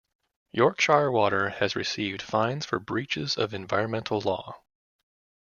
[0.51, 4.59] Yorkshire Water has received fines for breaches of environmental law.